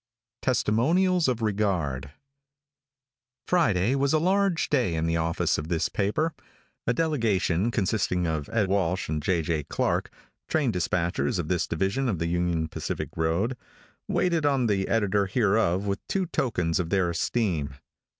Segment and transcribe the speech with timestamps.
[0.41, 2.09] TESTIMONIALS OF REGARD.
[3.45, 6.33] |FRIDAY was a large day in the office of this paper.
[6.87, 8.67] A delegation, consisting of Ed.
[8.67, 9.43] Walsh and J.
[9.43, 9.63] J.
[9.63, 10.09] Clarke,
[10.49, 13.55] train dispatchers of this division of the Union Pacific road,
[14.07, 17.75] waited on the editor hereof with two tokens of their esteem.